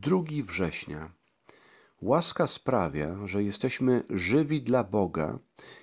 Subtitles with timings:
[0.00, 1.12] 2 września.
[2.00, 5.38] Łaska sprawia, że jesteśmy żywi dla Boga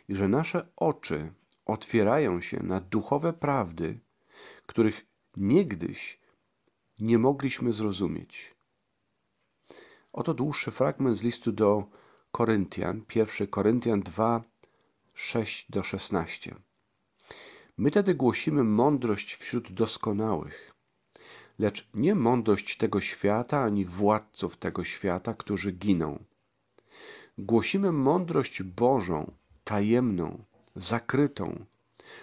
[0.09, 1.33] i że nasze oczy
[1.65, 3.99] otwierają się na duchowe prawdy,
[4.65, 5.05] których
[5.37, 6.19] niegdyś
[6.99, 8.55] nie mogliśmy zrozumieć.
[10.13, 11.89] Oto dłuższy fragment z listu do
[12.31, 14.43] Koryntian, 1 Koryntian 2,
[15.13, 16.55] 6 do 16.
[17.77, 20.76] My tedy głosimy mądrość wśród doskonałych,
[21.59, 26.23] lecz nie mądrość tego świata ani władców tego świata, którzy giną.
[27.37, 29.31] Głosimy mądrość Bożą,
[29.63, 30.43] tajemną,
[30.75, 31.65] zakrytą,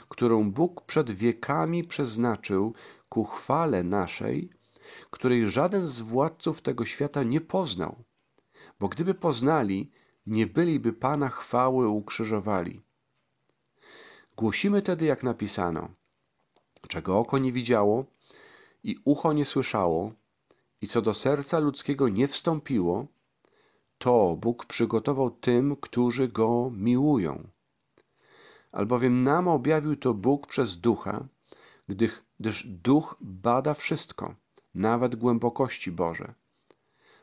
[0.09, 2.75] którą Bóg przed wiekami przeznaczył
[3.09, 4.51] ku chwale naszej,
[5.11, 7.97] której żaden z władców tego świata nie poznał,
[8.81, 9.91] bo gdyby poznali,
[10.27, 12.81] nie byliby Pana chwały ukrzyżowali.
[14.37, 15.89] Głosimy tedy, jak napisano,
[16.89, 18.05] czego oko nie widziało
[18.85, 20.13] i ucho nie słyszało,
[20.81, 23.07] i co do serca ludzkiego nie wstąpiło,
[23.99, 27.49] to Bóg przygotował tym, którzy Go miłują.
[28.73, 31.27] Albowiem nam objawił to Bóg przez Ducha,
[32.39, 34.35] gdyż Duch bada wszystko,
[34.75, 36.35] nawet głębokości Boże.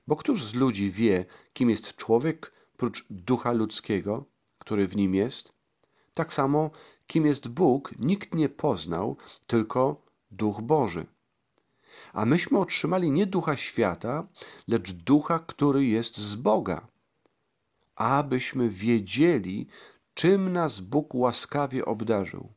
[0.07, 4.25] Bo któż z ludzi wie, kim jest człowiek prócz ducha ludzkiego,
[4.59, 5.53] który w nim jest?
[6.13, 6.71] Tak samo,
[7.07, 11.05] kim jest Bóg, nikt nie poznał, tylko duch Boży.
[12.13, 14.27] A myśmy otrzymali nie ducha świata,
[14.67, 16.87] lecz ducha, który jest z Boga,
[17.95, 19.67] abyśmy wiedzieli,
[20.13, 22.53] czym nas Bóg łaskawie obdarzył.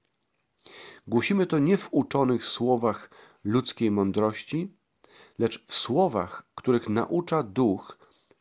[1.06, 3.10] Głosimy to nie w uczonych słowach
[3.44, 4.76] ludzkiej mądrości,
[5.38, 7.98] lecz w słowach, których naucza duch,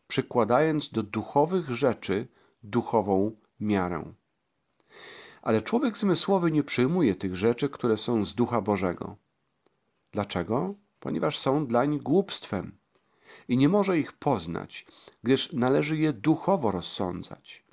[0.07, 2.27] przykładając do duchowych rzeczy
[2.63, 4.13] duchową miarę.
[5.41, 9.17] Ale człowiek zmysłowy nie przyjmuje tych rzeczy, które są z ducha Bożego.
[10.11, 10.75] Dlaczego?
[11.03, 12.77] Ponieważ są dlań głupstwem
[13.47, 14.85] i nie może ich poznać,
[15.23, 17.63] gdyż należy je duchowo rozsądzać.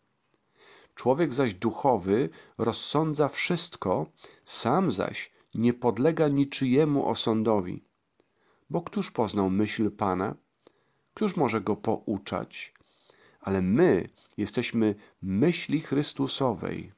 [0.95, 2.28] Człowiek zaś duchowy
[2.59, 4.06] rozsądza wszystko,
[4.44, 7.84] sam zaś nie podlega niczyjemu osądowi.
[8.71, 10.34] Bo któż poznał myśl Pana?
[11.15, 12.75] Któż może go pouczać?
[13.41, 16.93] Ale my jesteśmy myśli Chrystusowej.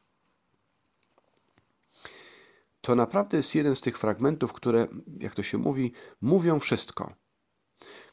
[2.82, 4.87] To naprawdę jest jeden z tych fragmentów, które,
[5.19, 7.15] jak to się mówi, mówią wszystko.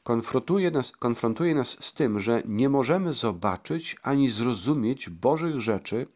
[0.03, 6.07] Konfrontuje nas, konfrontuje nas z tym, że nie możemy zobaczyć ani zrozumieć Bożych rzeczy,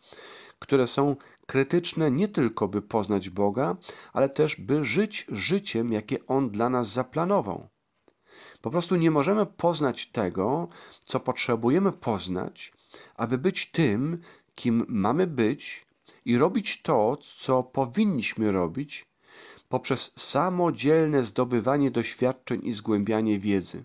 [0.60, 1.16] które są
[1.48, 3.78] krytyczne nie tylko, by poznać Boga,
[4.14, 7.68] ale też, by żyć życiem, jakie On dla nas zaplanował.
[8.62, 10.68] Po prostu nie możemy poznać tego,
[11.06, 12.74] co potrzebujemy poznać,
[13.16, 14.22] aby być tym,
[14.56, 15.86] kim mamy być
[16.26, 19.06] i robić to, co powinniśmy robić,
[19.70, 23.84] poprzez samodzielne zdobywanie doświadczeń i zgłębianie wiedzy.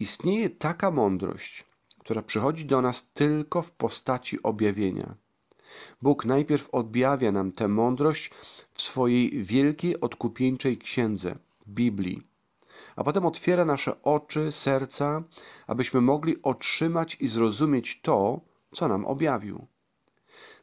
[0.00, 1.64] Istnieje taka mądrość,
[1.98, 5.14] która przychodzi do nas tylko w postaci objawienia.
[6.02, 8.30] Bóg najpierw objawia nam tę mądrość
[8.74, 11.36] w swojej wielkiej odkupieńczej księdze
[11.68, 12.22] Biblii,
[12.96, 15.22] a potem otwiera nasze oczy, serca,
[15.66, 18.40] abyśmy mogli otrzymać i zrozumieć to,
[18.72, 19.66] co nam objawił.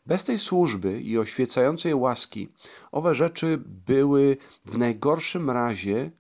[0.06, 2.50] Bez tej służby i oświecającej łaski
[2.92, 6.12] owe rzeczy były w najgorszym razie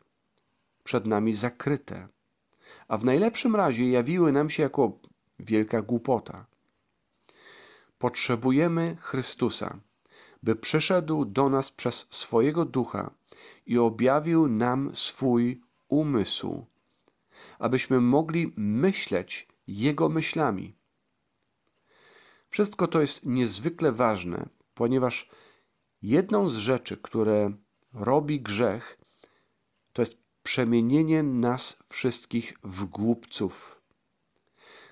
[0.83, 2.07] przed nami zakryte,
[2.87, 4.99] a w najlepszym razie jawiły nam się jako
[5.39, 6.45] wielka głupota.
[7.97, 9.79] Potrzebujemy Chrystusa,
[10.43, 13.11] by przyszedł do nas przez swojego ducha
[13.65, 16.65] i objawił nam swój umysł,
[17.59, 20.75] abyśmy mogli myśleć Jego myślami.
[22.53, 25.29] Wszystko to jest niezwykle ważne, ponieważ
[26.01, 27.51] jedną z rzeczy, które
[27.93, 28.97] robi grzech,
[29.93, 33.81] to jest przemienienie nas wszystkich w głupców.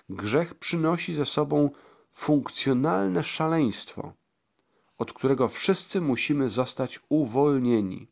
[0.09, 1.69] Grzech przynosi ze sobą
[2.11, 4.13] funkcjonalne szaleństwo,
[4.97, 8.07] od którego wszyscy musimy zostać uwolnieni.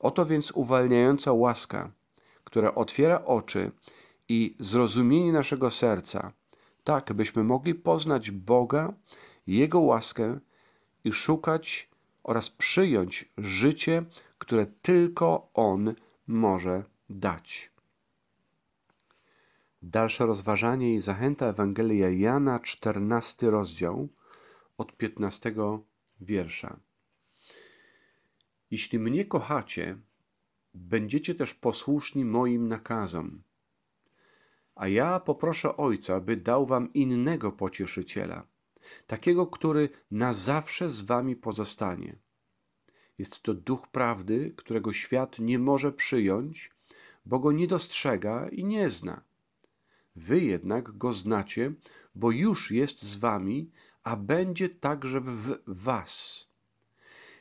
[0.00, 1.90] Oto więc uwalniająca łaska,
[2.44, 3.72] która otwiera oczy
[4.28, 6.32] i zrozumienie naszego serca,
[6.84, 8.92] tak byśmy mogli poznać Boga,
[9.46, 10.40] Jego łaskę
[11.04, 11.88] i szukać
[12.22, 14.04] oraz przyjąć życie,
[14.38, 15.94] które tylko On
[16.26, 17.70] może dać.
[19.82, 24.08] Dalsze rozważanie i zachęta Ewangelia Jana, 14 rozdział,
[24.78, 25.54] od 15
[26.20, 26.80] wiersza.
[28.70, 29.98] Jeśli mnie kochacie,
[30.74, 33.42] będziecie też posłuszni moim nakazom.
[34.74, 38.46] A ja poproszę Ojca, by dał wam innego pocieszyciela,
[39.06, 42.16] takiego, który na zawsze z wami pozostanie.
[43.18, 46.70] Jest to duch prawdy, którego świat nie może przyjąć,
[47.26, 49.24] bo go nie dostrzega i nie zna.
[50.16, 51.72] Wy jednak go znacie,
[52.14, 53.70] bo już jest z wami,
[54.02, 56.44] a będzie także w was.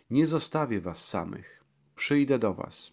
[0.10, 1.64] Nie zostawię was samych,
[1.96, 2.92] przyjdę do was.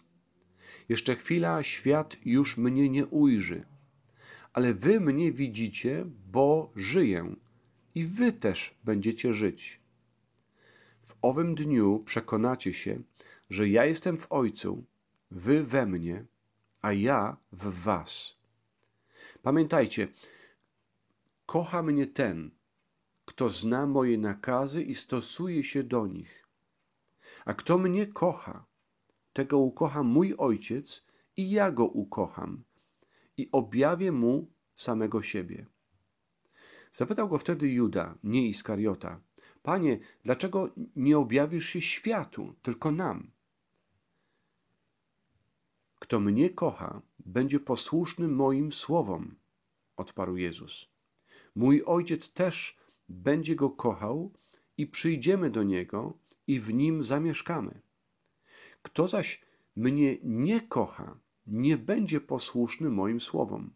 [0.89, 3.65] Jeszcze chwila, świat już mnie nie ujrzy,
[4.57, 7.35] ale wy mnie widzicie, bo żyję
[7.95, 9.79] i wy też będziecie żyć.
[11.05, 13.01] W owym dniu przekonacie się,
[13.49, 14.83] że ja jestem w Ojcu,
[15.31, 16.25] wy we mnie,
[16.81, 18.37] a ja w was.
[19.41, 20.07] Pamiętajcie,
[21.45, 22.51] kocha mnie ten,
[23.25, 26.47] kto zna moje nakazy i stosuje się do nich.
[27.45, 28.65] A kto mnie kocha,
[29.33, 31.05] tego ukocha mój Ojciec
[31.35, 32.63] i ja go ukocham
[33.37, 35.65] i objawię mu samego siebie.
[36.91, 39.21] Zapytał go wtedy Juda, nie Iskariota,
[39.63, 43.31] Panie, dlaczego nie objawisz się światu, tylko nam?
[45.99, 49.35] Kto mnie kocha, będzie posłuszny moim słowom,
[49.97, 50.89] odparł Jezus.
[51.55, 52.77] Mój ojciec też
[53.09, 54.33] będzie go kochał
[54.77, 56.17] i przyjdziemy do niego
[56.47, 57.81] i w nim zamieszkamy.
[58.81, 59.41] Kto zaś
[59.75, 63.73] mnie nie kocha, nie będzie posłuszny moim słowom.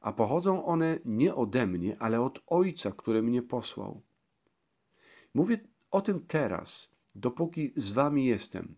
[0.00, 4.02] A pochodzą one nie ode mnie, ale od Ojca, który mnie posłał.
[5.34, 5.58] Mówię
[5.90, 8.74] o tym teraz, dopóki z wami jestem.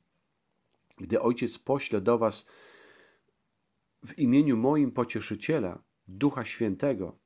[0.99, 2.47] Gdy Ojciec pośle do was
[4.07, 7.17] w imieniu moim pocieszyciela, Ducha Świętego,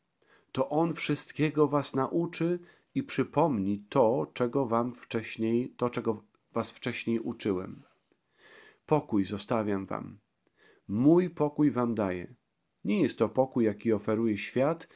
[0.53, 2.59] to On wszystkiego was nauczy
[2.95, 6.23] i przypomni to, czego wam wcześniej, to, czego
[6.53, 7.83] was wcześniej uczyłem.
[8.87, 10.19] Pokój zostawiam wam.
[10.89, 12.35] Mój pokój wam daję.
[12.85, 14.89] Nie jest to pokój, jaki oferuje świat,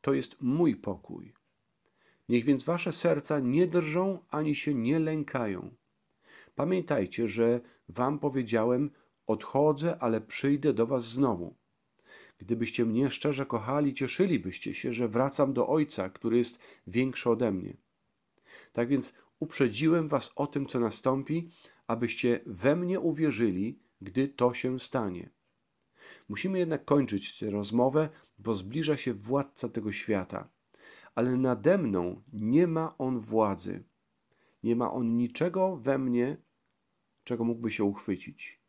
[0.00, 1.34] to jest mój pokój.
[2.28, 5.74] Niech więc wasze serca nie drżą ani się nie lękają.
[6.54, 8.90] Pamiętajcie, że wam powiedziałem:
[9.26, 11.56] Odchodzę, ale przyjdę do was znowu.
[12.38, 17.76] Gdybyście mnie szczerze kochali, cieszylibyście się, że wracam do Ojca, który jest większy ode mnie.
[18.72, 21.50] Tak więc uprzedziłem was o tym, co nastąpi,
[21.86, 25.30] abyście we mnie uwierzyli, gdy to się stanie.
[26.28, 28.08] Musimy jednak kończyć tę rozmowę,
[28.38, 30.48] bo zbliża się władca tego świata.
[31.14, 33.84] Ale nade mną nie ma on władzy.
[34.62, 36.36] Nie ma on niczego we mnie,
[37.24, 38.60] czego mógłby się uchwycić.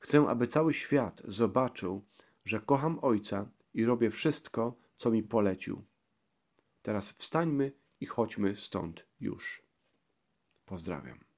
[0.00, 2.04] Chcę, aby cały świat zobaczył,
[2.44, 5.84] że kocham Ojca i robię wszystko, co mi polecił.
[6.82, 9.62] Teraz wstańmy i chodźmy stąd już.
[10.64, 11.33] Pozdrawiam.